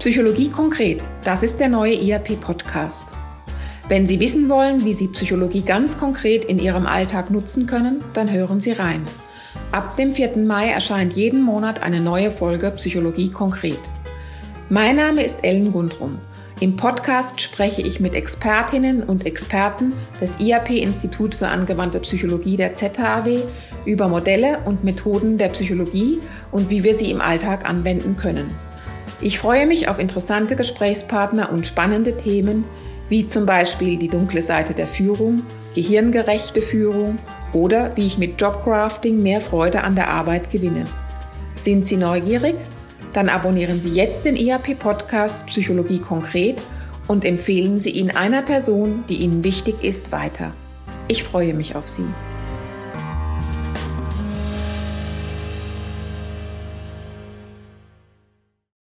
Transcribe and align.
Psychologie 0.00 0.48
konkret, 0.48 1.04
das 1.24 1.42
ist 1.42 1.60
der 1.60 1.68
neue 1.68 1.92
IAP-Podcast. 1.92 3.08
Wenn 3.86 4.06
Sie 4.06 4.18
wissen 4.18 4.48
wollen, 4.48 4.82
wie 4.86 4.94
Sie 4.94 5.08
Psychologie 5.08 5.60
ganz 5.60 5.98
konkret 5.98 6.46
in 6.46 6.58
Ihrem 6.58 6.86
Alltag 6.86 7.30
nutzen 7.30 7.66
können, 7.66 8.02
dann 8.14 8.32
hören 8.32 8.62
Sie 8.62 8.72
rein. 8.72 9.04
Ab 9.72 9.96
dem 9.96 10.14
4. 10.14 10.38
Mai 10.38 10.70
erscheint 10.70 11.12
jeden 11.12 11.42
Monat 11.42 11.82
eine 11.82 12.00
neue 12.00 12.30
Folge 12.30 12.70
Psychologie 12.70 13.28
konkret. 13.28 13.78
Mein 14.70 14.96
Name 14.96 15.22
ist 15.22 15.44
Ellen 15.44 15.70
Gundrum. 15.70 16.16
Im 16.60 16.76
Podcast 16.76 17.38
spreche 17.42 17.82
ich 17.82 18.00
mit 18.00 18.14
Expertinnen 18.14 19.02
und 19.02 19.26
Experten 19.26 19.92
des 20.18 20.40
IAP 20.40 20.70
Institut 20.70 21.34
für 21.34 21.48
angewandte 21.48 22.00
Psychologie 22.00 22.56
der 22.56 22.74
ZHAW 22.74 23.42
über 23.84 24.08
Modelle 24.08 24.60
und 24.64 24.82
Methoden 24.82 25.36
der 25.36 25.48
Psychologie 25.50 26.20
und 26.52 26.70
wie 26.70 26.84
wir 26.84 26.94
sie 26.94 27.10
im 27.10 27.20
Alltag 27.20 27.68
anwenden 27.68 28.16
können. 28.16 28.50
Ich 29.22 29.38
freue 29.38 29.66
mich 29.66 29.88
auf 29.88 29.98
interessante 29.98 30.56
Gesprächspartner 30.56 31.52
und 31.52 31.66
spannende 31.66 32.16
Themen, 32.16 32.64
wie 33.10 33.26
zum 33.26 33.44
Beispiel 33.44 33.98
die 33.98 34.08
dunkle 34.08 34.40
Seite 34.40 34.72
der 34.72 34.86
Führung, 34.86 35.42
gehirngerechte 35.74 36.62
Führung 36.62 37.18
oder 37.52 37.94
wie 37.96 38.06
ich 38.06 38.16
mit 38.16 38.40
Jobcrafting 38.40 39.22
mehr 39.22 39.42
Freude 39.42 39.82
an 39.82 39.94
der 39.94 40.08
Arbeit 40.08 40.50
gewinne. 40.50 40.86
Sind 41.54 41.84
Sie 41.84 41.98
neugierig? 41.98 42.54
Dann 43.12 43.28
abonnieren 43.28 43.82
Sie 43.82 43.90
jetzt 43.90 44.24
den 44.24 44.36
EAP-Podcast 44.36 45.46
Psychologie 45.46 45.98
konkret 45.98 46.56
und 47.06 47.24
empfehlen 47.24 47.76
Sie 47.76 47.90
ihn 47.90 48.12
einer 48.12 48.40
Person, 48.40 49.04
die 49.08 49.16
Ihnen 49.16 49.44
wichtig 49.44 49.84
ist, 49.84 50.12
weiter. 50.12 50.54
Ich 51.08 51.24
freue 51.24 51.52
mich 51.52 51.74
auf 51.76 51.88
Sie. 51.88 52.06